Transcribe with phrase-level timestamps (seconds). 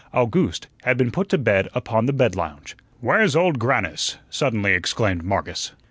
[0.15, 2.75] Owgooste had been put to bed upon the bed lounge.
[3.01, 5.73] "Where's Old Grannis?" suddenly exclaimed Marcus.